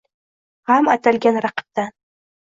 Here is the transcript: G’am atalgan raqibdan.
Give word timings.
G’am 0.69 0.89
atalgan 0.93 1.37
raqibdan. 1.47 1.93